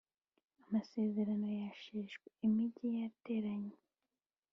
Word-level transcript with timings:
Amasezerano 0.65 1.47
yasheshwe, 1.59 2.27
imigi 2.47 2.85
yatereranywe, 2.99 3.77